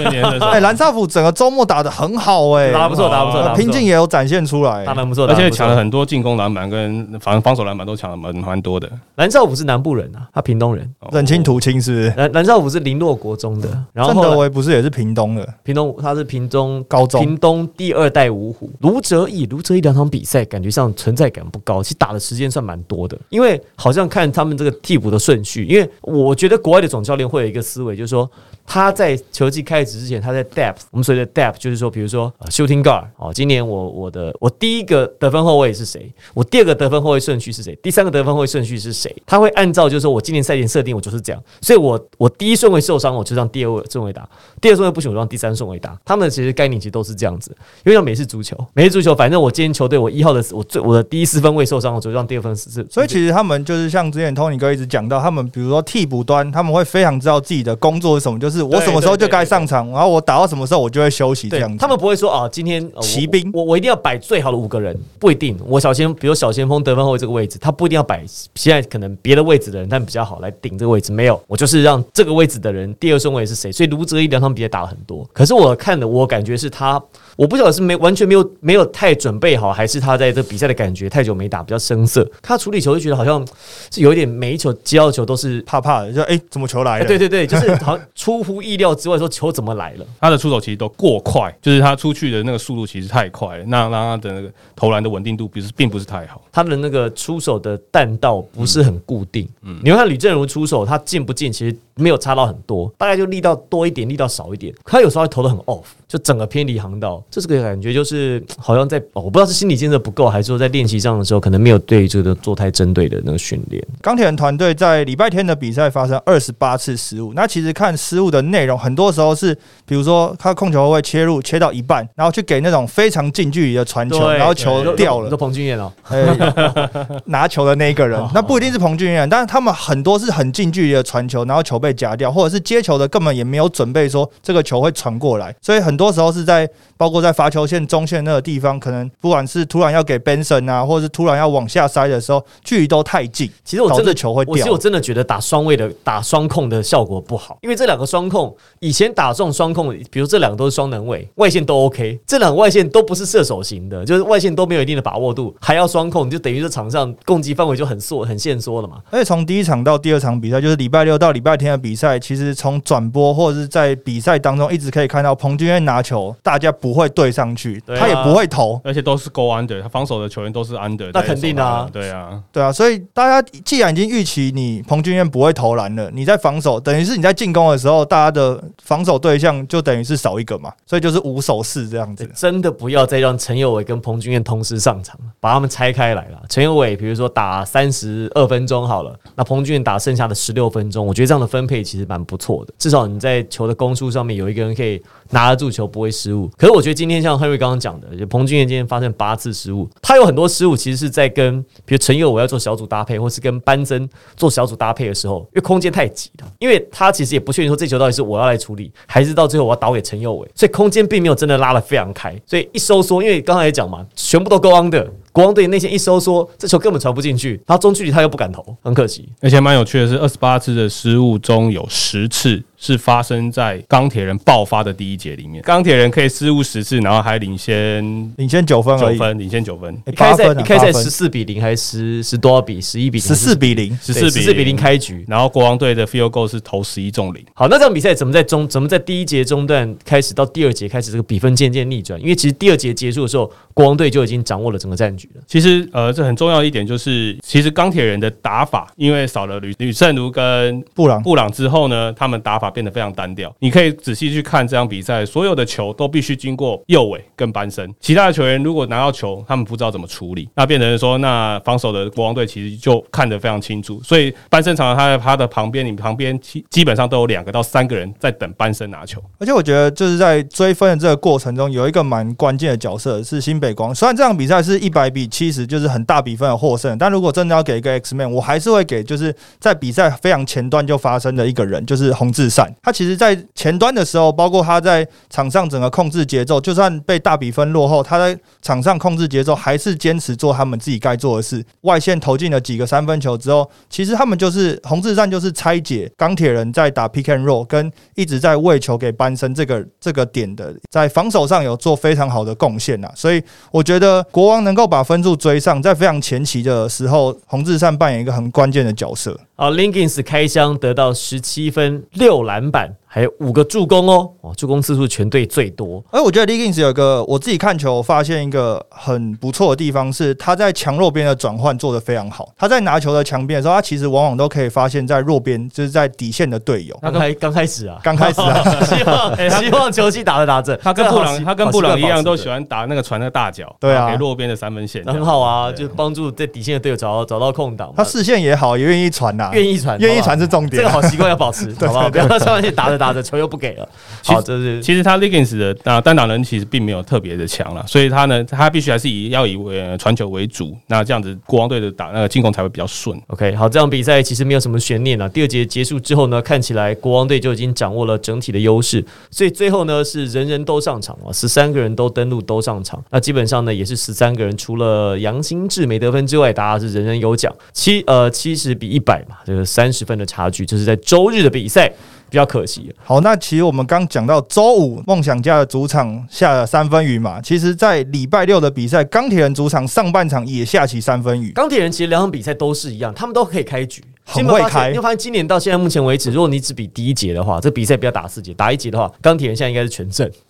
[0.52, 8.92] 哎，蓝少辅整个周末打的很好哎，打得不错，打得不错，打得不错拼劲也有展现出来，打得蛮不错，而且抢了很多进攻篮板跟防防守篮板都抢了蛮蛮多的。
[9.16, 12.14] 蓝少辅是南部人啊，他屏东人，认清图清是不是？
[12.18, 15.54] 蓝蓝少辅是林洛国中的，然后郑德伟不是也是屏东的？
[15.64, 28.30] 屏东他是屏中高中屏东第二代五虎卢哲义，卢哲一两场比赛感觉上存在感不高，其实打的时间算蛮多的，因为好像看他们这个替补的顺序，因为我觉得国外的总教练会有一个思维，就是说
[28.66, 44.28] 他在球季开始之前，他在 depth，我们所谓的 depth 就是说，比如说、呃 shooting guard 哦，今年我我的我第一个得分后卫是谁，我第二个得分后卫顺序是谁，第三个得分后卫顺序是谁，他会按照就是说我今年赛前设定我就是这样，所以我我第一顺位受伤，我就让第二位顺位打，
[44.60, 45.98] 第二顺位不行，我让第三顺位打。
[46.04, 61.78] 他们其实概念其实都是这样子，因为像美式足球，美式足球，反正我今天球队我一号的我最我的第一四分位受伤，我就让第二分是，所以其实他们就是像之前 Tony 哥一直讲到，他们比如说替补端，他们会非常知道自己的工作是什么，就是我什么时候就该上场，然后我打到什么时候我就会休息这样子。
[61.78, 65.58] 他们不会说啊，今天、骑兵我我一定要摆最好的五个人，不一定。
[65.66, 68.24] 我小先，比如小前锋得分后卫这个位置，他不一定要摆
[68.56, 71.12] 现在可能别的位置的人，但比较好来顶这个位置。
[71.12, 73.72] 没有，我就是让这个位置的人第二顺位是谁。
[73.72, 77.02] 所以卢哲一两场比赛打了很多，可是我看的我感觉是他，
[77.36, 82.26] 我不晓得是没完全没有没有太准备好，还是他在这比赛的感觉太久没打比较生涩。
[82.42, 83.46] 他处理球就觉得好像
[83.92, 85.64] 是有一点每一球接到球都是。
[85.66, 87.06] 怕怕的，就哎、怎么球来哎，了？
[87.06, 90.06] 对对对，就是好像出乎意料之外，说球怎么来了？
[90.22, 96.42] 他的出手其实都过快，就是他出去的那个速度其实太快了，那让他的那个投篮的稳定度不是并不是太好。
[96.52, 99.48] 他的那个出手的弹道不是很固定。
[99.64, 104.74] 嗯，你会看吕正如出手，他进不进其实没有差到很多，大概就力道多一点，力道少一点。
[104.84, 113.84] 他有时候会投的很 off，就整个偏离航道，这是个感觉，就是好像在、哦我不知道是心理建设不够，还是说在练习上的时候可能没有对这个做太针对的那个训练。
[114.02, 119.56] 钢铁人团队在礼拜天的比赛发生二十八次失误，那其实看失误的内容，很多时候是
[119.86, 144.80] 比如说他控球后卫切入切到一半，然后去给那种非常近距离的传球，然后球掉了你说，彭俊彦哦，呃，拿球的那一个人哦， 那不一定是彭俊彦，但是他们很多是很近距离的传球，然后球被夹掉，或者是接球的根本也没有准备说这个球会传过来，所以很多时候是在包括在罚球线中线那个地方，可能不管是突然要给 Benson 啊，或者是突然要往下塞的时候，距离都太近，其实我真的球会掉其实我。
[144.86, 158.98] 真的觉得打双位的打双控的效果不好，因为这两个双控以前打这种双控，比如这两个都是双能位，外线都 OK，这两个外线都不是射手型的，就是外线都没有一定的把握度，还要双控，就等于这场上攻击范围就很缩很限缩了嘛。
[159.10, 182.30] 而且从第一场到第二场比赛，就是礼拜六到礼拜天的比赛，其实从转播或者是在比赛当中，一直可以看到彭俊彦拿球，大家不会对上去，他也不会投，而且都是 go under，他防守的球员都是 under，那肯定啊对啊，对啊，所以大家既然已经预期你彭俊彦不会投篮了，你在防守，等于是你在进攻的时候，大家的防守对象就等于是少一个嘛，所以就是五守四这样子。
[182.36, 186.42] 真的不要再让陈友伟跟彭俊彦同时上场，把他们拆开来了。
[186.50, 192.74] 陈友伟比如说打三十二分钟好了，那彭俊彦打剩下的十六分钟，我觉得这样的分配其实蛮不错的。
[192.78, 196.50] 至少你在球的攻速上面有一个人可以拿得住球，不会失误。
[196.58, 215.12] 可是我觉得今天像亨瑞刚刚讲的，就彭俊彦今天发生八次失误，他有很多失误其实是在跟比如陈友伟要做小组搭配，或是跟班真做小组搭配的时候，因为空间太挤了，因为他其实也不确定说这球到底是我要来处理，还是到最后我要导给陈佑伟，所以空间并没有真的拉得非常开，所以一收缩，因为刚才也讲嘛，全部都 go on 的。
[215.32, 219.28] 国王队内线一收缩，这球根本传不进去，然后中距离他又不敢投，很可惜。
[219.42, 225.62] 而且蛮有趣的是，二十八次的失误中有十次是发生在钢铁人爆发的第一节里面。
[225.64, 228.04] 钢铁人可以失误十次，然后还领先
[228.38, 233.98] 领先九分九分，领先九分，一开赛八分啊一开赛十四比零还是十十多少比十一比零十四比零。
[234.02, 235.26] 十四十四比零开局。
[235.28, 237.44] 然后国王队的 field goal 是投十一中零。
[237.54, 242.20] 好，那这场比赛怎么在中怎么在第一节中段开始到第二节开始这个比分渐渐逆转？
[242.22, 245.42] 因为其实第二节结束的时候，国王队就已经掌握了整个战局了。
[245.48, 253.54] 其实，呃，这很重要一点就是，其实钢铁人的打法，因为少了吕吕胜如跟布朗布朗之后呢，他们打法变得非常单调。
[253.60, 264.02] 你可以仔细去看这场比赛，所有的球都必须经过右尾跟扳身，其他的球员如果拿到球，他们不知道怎么处理，那变成说，那防守的国王队其实就看得非常清楚。
[264.04, 269.22] 所以班身常常他在他的旁边，你旁边基基本上都有两个到三个人在等班身拿球。
[269.38, 273.94] 而且我觉得就是在追分的这个过程中，有一个蛮关键的角色是新北光。
[273.94, 282.50] 虽然这场比赛是一百比七十，就是很大比分的获胜，但如果真的要给一个 X man，我还是会给就是在比赛非常前端就发生的一个人，就是洪志
[282.84, 291.66] 他其实，在前端的时候，包括他在场上整个控制节奏，就算被大比分落后，他在场上控制节奏，还是坚持做他们自己该做的事。
[291.82, 303.10] 外线投进了几个三分球之后，其实他们就是洪志善，就是拆解钢铁人在打 pick and roll 跟一直在喂球给班森这个这个点的，在防守上有做非常好的贡献呐。
[303.16, 303.42] 所以
[303.72, 309.40] 我觉得国王能够把分数追上，在非常前期的时候，洪志善扮演一个很关键的角色。
[309.58, 316.04] 好，Linkins 开箱得到十七分、六篮板，还有五个助攻哦，哦，助攻次数全队最多。
[316.12, 322.50] 而我觉得 Liggins 有一个我自己看球发现一个很不错的地方是，他在强弱边的转换做得非常好。
[322.58, 327.00] 他在拿球的强边的时候，他其实往往都可以发现，在弱边就是在底线的队友。
[327.02, 332.50] 刚开刚开始啊，刚开始啊， 希望希望球技打着打着，他跟布朗，他跟布朗一样，都喜。
[332.50, 337.94] 欢打那个传的大脚，对啊给弱边的三分线，很好啊，就帮助在底线的队友找到找到空档。
[337.96, 340.82] 他视线也好，也愿意传呐、愿意传，愿意传是重点。
[340.82, 342.10] 这个好习惯要保持， 好不好？
[342.10, 343.88] 不要上去打着打着球又不给了。
[344.24, 353.20] 好，这是其实他 Liggins 的那单打能力其实并没有特别的强了，所以他呢，他必须还是以要以呃传球为主，那这样子国王队的打那个进攻才会比较顺。
[353.28, 355.28] OK，好，这场比赛其实没有什么悬念了。
[355.30, 363.04] 第二节结束之后呢，看起来国王队就已经掌握了整体的优势，所以最后呢是人人都上场啊，十三个人都登陆都上场。
[363.10, 371.92] 那基本上呢也是十三个人，除了杨新志没得分之外，大家是人人有奖，七呃七十比一百嘛，这个三十分的差距，这是在周日的比赛。
[372.30, 381.52] 比较可惜，好，那其实我们刚讲到周五梦想家的主场下了三分雨嘛，其实，在礼拜六的比赛，钢铁人主场上半场也下起三分雨。
[381.52, 390.30] 钢铁人其实两场比赛都是一样，他们都可以开局，很会开你会发现今年到现在目前为止，如果你只比第一节的话，这比赛不要打四节，打一节的话，钢铁人现在应该是全胜。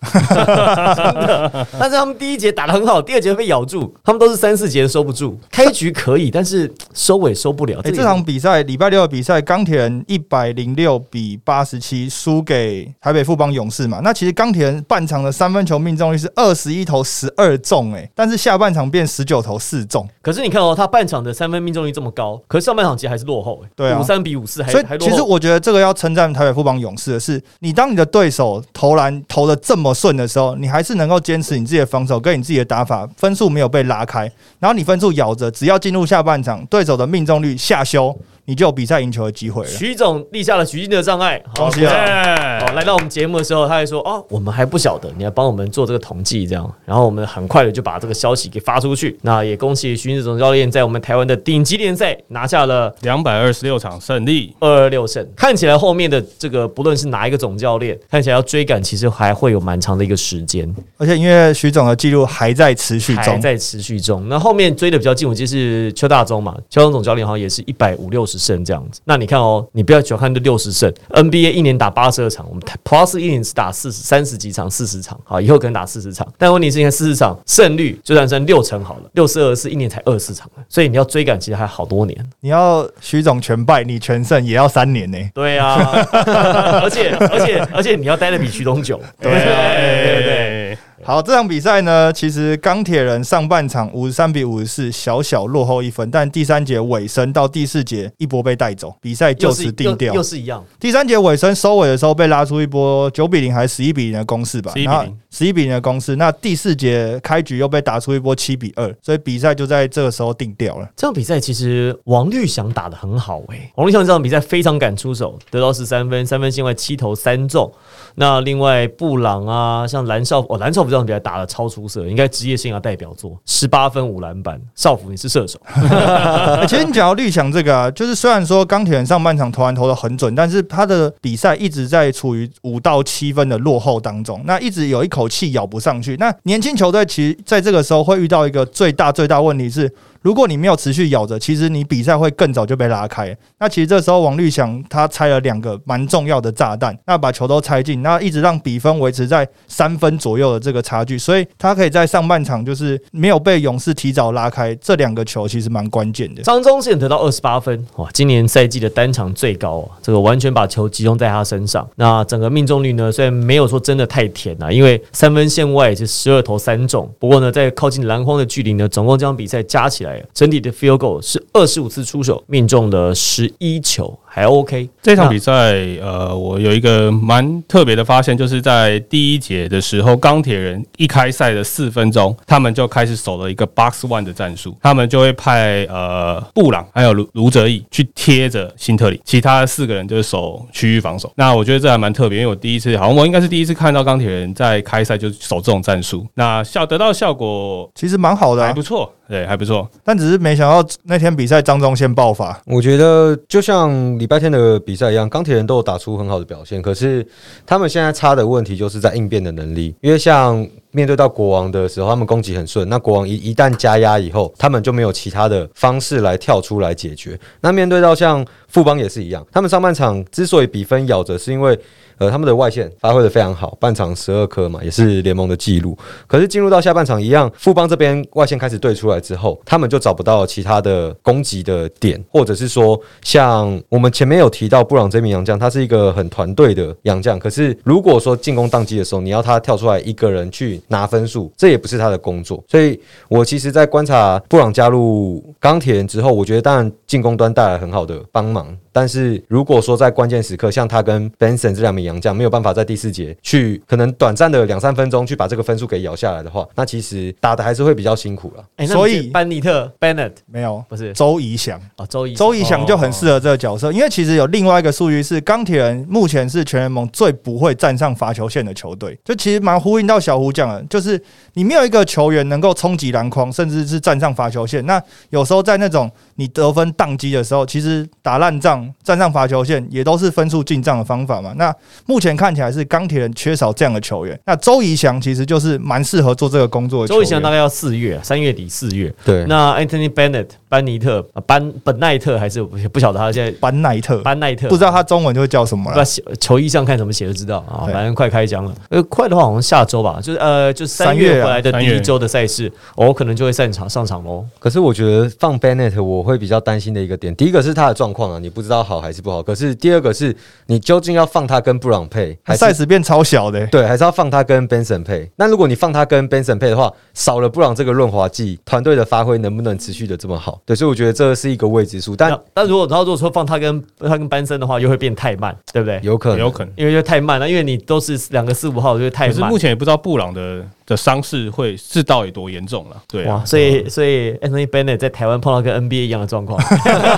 [1.78, 5.38] 但是他们第一节打得很好，第二节被咬住，他们都是三四节收不住。
[5.50, 7.78] 开局可以，但是收尾收不了。
[7.80, 14.00] 哎、个这场比赛礼拜六的比赛，钢铁人一百零六比八十七输给台北富邦勇士嘛。
[14.02, 20.08] 那其实钢铁人半场的三分球命中率是二十一投十二中，哎，但是下半场变十九投四中。
[20.22, 24.84] 可是你看哦，他半场的三分命中率这么高，可是上半场其实还是落后、欸，对啊五三比五四还所以。
[25.00, 39.68] 其实我觉得这个要称赞台北富邦勇士的是，你当你的对手投篮投的这么顺的时候，你还是能够坚持你自己的防守跟你自己的打法，分数没有被拉开，然后你分数咬着，只要进入下半场，对手的命中率下修，你就有比赛赢球的机会了。
[39.68, 49.18] 徐总立下了徐静的障碍，好恭喜啊好，来到我们节目的时候，他还说：“哦，我们还不晓得，你要帮我们做这个统计，这样。”然后我们很快的就把这个消息给发出去。
[49.22, 55.26] 那也恭喜徐志总教练在我们台湾的顶级联赛拿下了两百二十六场胜利，二二六胜。
[55.34, 64.28] 看起来后面的这个不论是哪一个总教练，看起来要追赶，其实还会有蛮长的一个时间，而且因为徐总的记录还在持续中，还在持续中。
[64.28, 69.00] 那后面追的比较近，我记得是邱大中嘛，邱总总教练好像也是一百五六十胜这样子。
[69.04, 76.26] 那你看哦，你不要小看这六十胜，NBA 一年打八十二场，我们 Plus 一年是打四十三十几场，四十场，好，以后可能打四十场。
[76.38, 82.30] 但问题是，你看四十场胜率就算算六成好了，六十二是一年才二十场，所以你要追赶其实还好多年。
[82.40, 85.76] 你要徐总全败，你全胜也要三年呢、对啊，
[86.82, 89.00] 而且而且而且你要待的比徐东久。
[89.20, 90.78] 对对对对。
[91.06, 100.16] 好，这场比赛呢，其实钢铁人上半场五十三比五十四，小小落后一分，但第三节尾声到第四节一波被带走，比赛就此定调又。
[100.18, 106.16] 又是一样，第三节尾声收尾的时候被拉出一波九比零还是十一比零的攻势吧，十一比0然后十一比零的攻势。
[106.16, 110.88] 那第四节开局又被打出一波七比二，所以比赛就在这个时候定掉了。
[110.96, 117.72] 这场比赛其实王绿翔打得很好诶、王绿翔这场比赛非常敢出手，得到十三分，三分线外七投三中。
[118.16, 124.60] 那另外布朗啊，像蓝少哦，蓝少辅这场比赛打得超出色，应该职业生涯代表作，十八分五篮板。
[124.74, 136.16] 少辅你是射手，欸 其实你讲到绿翔这个啊，就是虽然说钢铁人上半场投篮投的很准，但是他的比赛一直在处于五到七分的落后当中，那一直有一口气咬不上去。
[136.16, 139.92] 那年轻球队其实在这个时候会遇到一个最大最大问题是，
[140.26, 143.32] 如果你没有持续咬着，其实你比赛会更早就被拉开。
[143.60, 156.42] 那其实这时候王绿翔他拆了两个蛮重要的炸弹，那把球都拆进，那一直让比分维持在三分左右的这个差距，所以他可以在上半场就是没有被勇士提早拉开，这两个球其实蛮关键的。
[156.42, 161.88] 张忠宪得到二十八分，哇，今年赛季的单场最高啊，这个完全把球集中在他身上。
[161.94, 174.88] 那整个命中率呢，虽然没有说真的太甜啊，因为三分线外是十二投三中，不过呢，在靠近篮筐的距离呢，总共这场比赛加起来，整体的 field goal 是二十五次出手，命中了十一球，还 OK。
[175.02, 191.32] 这场比赛，呃，我有一个蛮特别的发现，就是在第一节的时候，钢铁人一开赛的四分钟，他们就开始守了一个 box one 的战术，他们就会派呃布朗还有卢卢哲义去贴着辛特里，其他四个人就是守区域防守。
[191.36, 199.88] 那我觉得这还蛮特别，因为我第一次，好像我应该是第一次看到钢铁人在开赛就守这种战术，那效得到效果其实蛮好的、啊还不，错，对，还不错。
[200.04, 207.26] 但只是没想到那天比赛张忠宪爆发，我觉得就像礼拜天的比赛一样，钢铁人都有打出很好的表现，可是
[207.66, 210.66] 他们现在差的问题就是在应变的能力，因为像。
[210.96, 212.88] 面对到国王的时候，他们攻击很顺。
[212.88, 217.38] 那国王一一旦加压以后，他们就没有其他的方式来跳出来解决。
[217.60, 221.78] 那面对到像富邦也是一样，他们上半场之所以比分咬着，是因为
[222.16, 225.94] 呃他们的外线发挥的非常好，半场十二颗嘛，也是联盟的记录。
[226.26, 237.38] 可是进入到下半场一样，富邦这边外线开始对出来之后，他们就找不到其他的攻击的点，或者是说像我们前面有提到布朗这名洋将，他是一个很团队的洋将。
[237.38, 242.62] 可是如果说进攻宕机的时候，你要他跳出来一个人去拿分数，这也不是他的工作。
[242.68, 248.76] 所以我其实，在观察布朗加入钢铁人之后，我觉得当然进攻端带来很好的帮忙。
[248.96, 258.64] 但是如果说在关键时刻，像他跟 Benson 这两名洋将没有办法在第四节去可能短暂的两三分钟去把这个分数给咬下来的话，那其实打的还是会比较辛苦了。
[258.76, 261.12] 哎、所以班尼特 Bennett 没有不是。
[261.12, 261.78] 周怡翔。
[261.98, 281.52] 哦，周一周怡翔就很适合这个角色，因为其实有另外一个数据是，钢铁人目前是全联盟最不会站上罚球线的球队，就其实蛮呼应到小胡讲的，就是你没有一个球员能够冲击篮筐，甚至是站上罚球线，那有时候在那种你得分宕机的时候，其实打烂仗站上罚球线也都是分数进账的方法嘛。
[281.56, 281.74] 那
[282.06, 287.08] 目前看起来是钢铁人缺少这样的球员，那周怡翔其实就是蛮适合做这个工作的。
[287.08, 289.12] 周怡翔大概要四月，三月底四月。
[289.24, 295.96] 对，那 Anthony Bennett 班尼特啊班本奈特还是我不不晓得他现在班奈特，班奈特不知道他中文就会叫什么了。
[295.96, 298.74] 不写球衣上看怎么写就知道啊，反正快开奖了。
[298.90, 304.44] 呃，快的话好像下周吧，就是呃，就三三月啊月回来的第一周的赛事，我可能就会上场上场喽。
[304.58, 309.42] 可是我觉得放 Bennett 我会比较担心的一个点，第一个是他的状况啊，你不知道好还是不好。
[309.42, 310.36] 可是第二个是
[310.66, 315.30] 你究竟要放他跟布朗配，还是赛时变超小的、欸对，还是要放他跟 Benson 配？
[315.36, 320.60] 那如果你放他跟 Benson 配的话，少了布朗这个润滑剂，团队的发挥能不能持续的这么好？
[320.64, 326.00] 对，所以我觉得这是一个未知数，但但但如果他如果说放他跟他跟班森的话，又会变太慢，对不对？
[326.02, 326.72] 有可能有可能。
[326.76, 329.56] 因为就太慢了，因为你都是两个四五号，就会太慢可是目。
[329.56, 332.96] 前也不知道布朗的的伤势会是到底多严重了。
[333.08, 336.58] 对啊哇，，所以所以 Anthony Bennett 在台湾碰到跟 NBA 一样的状况，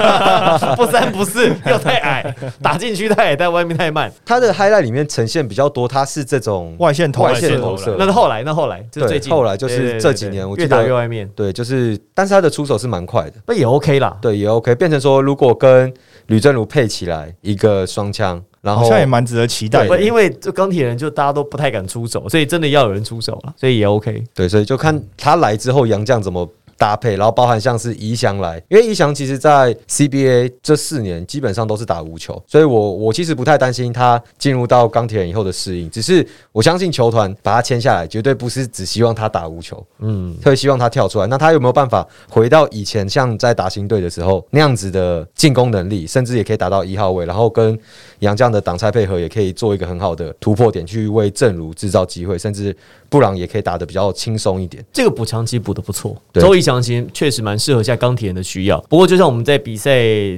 [0.75, 4.11] 不三不四，又太矮， 打进去太矮，在外面太慢。
[4.25, 7.95] 他的 highlight 里面呈现比较多，他是这种外线投外线投射。
[7.99, 14.17] 那是后来，那后来就是最近，对后来就是这几对越打年我越打越外面，对，就是，但是他的出手是蛮快的，那也 OK 啦。
[14.23, 14.75] 对，也 OK。
[14.75, 15.93] 变成说，如果跟
[16.27, 20.01] 吕正如配起来一个双枪，然后好像也蛮值得期待，的。
[20.01, 24.23] 因为这钢铁人就大家都不太敢出手，所以真的要有人出手了，所以也 OK。
[24.35, 26.47] 对，所以就看他来之后杨绛怎么
[26.79, 41.27] 搭配，然后包含像是怡翔来，因为怡翔其实在 CBA 这四年基本上都是打无球，所以我我其实不太担心他进入到钢铁人以后的适应，只是我相信球团把他签下来，绝对不是只希望他打无球，嗯，特别希望他跳出来。
[41.27, 47.77] 那他有没有办法回到以前像在打新队的时候那样子的进攻能力，甚至也可以打到一号位，然后跟
[48.21, 52.77] 杨将的挡拆配合，也可以做一个很好的突破点，去为正如制造机会，甚至
[53.09, 54.85] 布朗也可以打得比较轻松一点。
[54.92, 56.16] 这个补强其实补的不错。
[56.33, 58.81] 对周一强其实确实蛮适合现在钢铁人的需要。
[58.88, 59.90] 不过就像我们在比赛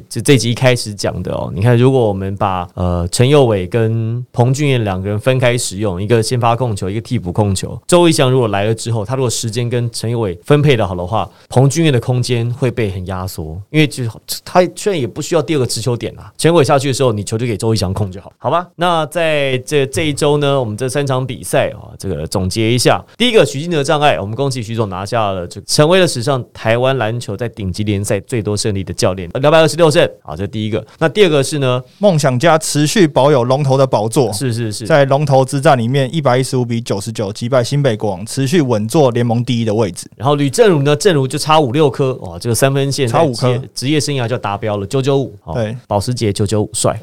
[0.09, 14.04] 就这集一开始讲的哦，你看如果我们把呃陈佑伟跟彭俊彦两个人分开使用，一个先发控球，一个替补控球，周一翔如果来了之后，他如果时间跟陈佑伟分配的好的话，彭俊彦的空间会被很压缩，因为就
[14.44, 18.66] 他虽然也不需要第二个持球点啦，陈佑伟下去的时候，你球就给周一翔控就好，好吧？
[18.76, 30.85] 那在这这一周呢，我们这三场比赛啊，这个总结一下，第一个许晋的障碍，我们恭喜徐总拿下了这成为了史上台湾篮球在顶级联赛最多胜利的教练，两百二十六胜，好，这第一个。
[30.99, 40.11] 那第二个是呢，梦想家持续保有龙头的宝座，是是是，在龙头之战里面一百一十五比九十九击败新北国王，持续稳坐联盟第一的位置。
[40.16, 43.61] 然后吕正如呢，正如就差五六颗，哇，这个三分线差五颗。
[43.74, 46.99] 职业生涯就达标了，九九五，哦对，保时捷九九五帅，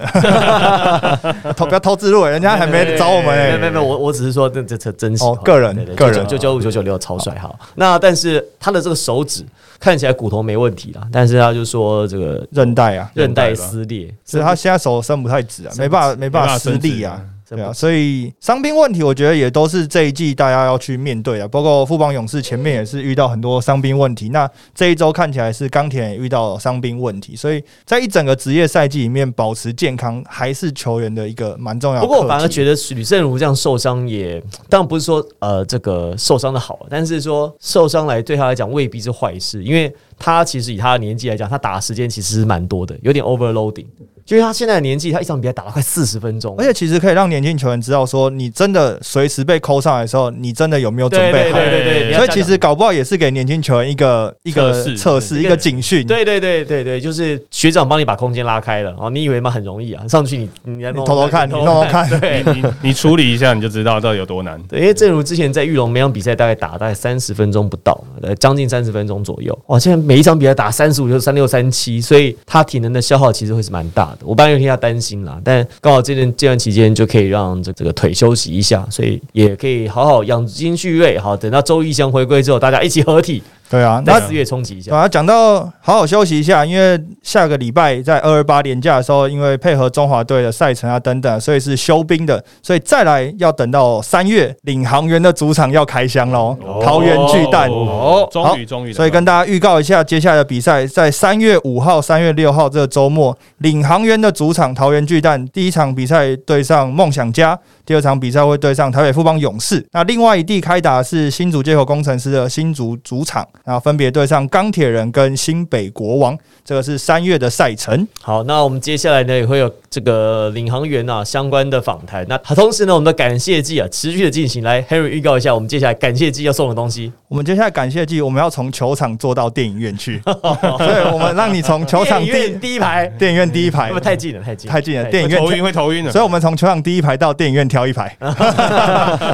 [1.55, 3.57] 偷不要偷自录欸，人家还没找我们 哎。
[3.57, 7.53] 没有没有，我我只是说这这这真实哦个人个人九九五九九六超帅哈。
[7.75, 9.45] 那但是他的这个手指
[9.79, 17.21] 看起来骨头没问题了，但是他就说这个韧带啊，韧带撕裂，所以他现在手伸不太直啊，没办法没办法撕力啊。
[17.49, 21.47] 对啊，所以伤兵问题，我觉得也都是这一季大家要去面对的。
[21.47, 32.05] 包括富邦勇士前面也是遇到很多伤兵问题，那这一周看起来是钢铁也遇到伤兵问题，所以在一整个职业赛季里面，保持健康还是球员的一个蛮重要的。
[32.05, 43.85] 不过我反而觉得吕正如这样受伤也，当然不是说呃这个受伤的好，但是说受伤来对他来讲未必是坏事，因为他其实以他的年纪来讲，他打的时间其实是蛮多的，有点 overloading。
[44.27, 51.57] 就因为他现在的年纪，他一场比赛打了快四十分钟，而且其实可以让年轻球员知道说，你真的随时被扣上来的时候，你真的有没有准备好？
[51.57, 56.05] 对对对，所以其实搞不好也是给年轻球员一个一个测试，一个警讯。
[56.05, 60.05] 对对对对对，就是学长帮你把空间拉开了，哦，你以为嘛很容易啊？
[60.09, 62.09] 上去你你来你偷偷看，你偷偷看。
[62.19, 64.61] 对你你处理一下，你就知道到底有多难。
[64.63, 69.57] 对，因为正如之前在玉龙每场比赛大概打大概三十分钟不到，呃，将近三十分钟左右。
[69.67, 74.16] 哇，现在每一场比赛打三十五、就三六、三七，所以他体能的消耗其实会是蛮大的。
[74.23, 81.17] 我当然有替他担心啦，但刚好这段这段期间就可以让这这个腿休息一下，所以也可以好好养精蓄锐。
[81.17, 84.91] 好，等到周一翔回归之后，大家一起合体，对啊，那在四月冲击一下。
[84.91, 97.69] 对啊，讲到好好休息一下，因为下个礼拜在二二八连假的时候，因为配合中华队的赛程啊等等，所以是休兵的，所以再来要等到三月领航员的主场要开箱喽，桃园巨蛋。
[97.69, 109.81] 哦，终于终于，所以跟大家预告一下，接下来的比赛在三月五号、三月六号这个周末，领航员的主场桃园巨蛋，第一场比赛对上梦想家，第二场比赛会对上台北富邦勇士。
[109.93, 116.37] 那另外一地开打是新竹接口工程师的新竹主场，然后分别对上钢铁人跟新北国王。
[116.65, 118.05] 这个是三月的赛程。
[118.21, 122.25] 好，那我们接下来呢也会有这个领航员啊相关的访谈。
[122.27, 124.61] 那同时呢，我们的感谢季啊持续的进行。
[124.61, 127.13] 来，Henry 预告一下，我们接下来感谢季要送的东西。
[127.29, 134.41] 我们接下来感谢季，我们要从球场坐到电影院去， 所以我们让你从球场第电影院第一排，电影院第一排会不会太近了？
[134.41, 138.07] 太近了，太近了，电影院头晕会头晕的所以我们从球场第一排到电影院挑一排，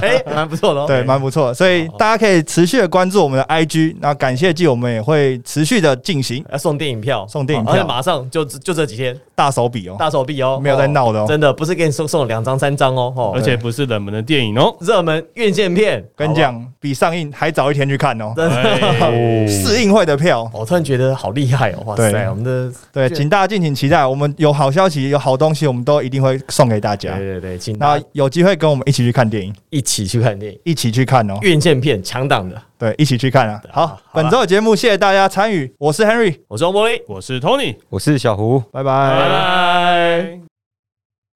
[0.02, 0.86] 哎，蛮不错的哦。
[0.86, 1.54] 对，蛮不错。
[1.54, 9.96] 所以大家可以持续的关注我们的 IG，那感谢季我们也会持续的进行要送电影票，送电影票而且马上就就这几天大手笔哦。
[9.98, 14.76] 大手笔哦，没有在闹的哦真的不是给你送送两张三张哦，哦而且不是冷门的电影哦。
[14.82, 18.34] 热门院线片，好跟你讲，比上映还早一天去看哦。
[18.38, 24.06] 哎 试映会的票，我突然觉得好厉害哦，哇对塞，我们的对，请大家敬请期待。
[24.06, 27.40] 我们有好消息，有好东西，我们都一定会送给大家对。
[27.40, 31.38] 对对，请大那家有机会跟我们一起去看电影，一起去看电影，一起去看哦。
[31.44, 33.62] 院线片强档的，对，一起去看啊。
[33.70, 38.60] 好好，本周的节目谢谢大家参与，我是 Henry，我是欧柏林，我是 Tony，我是小胡。
[38.72, 39.20] 拜拜。
[39.20, 40.53] 拜拜。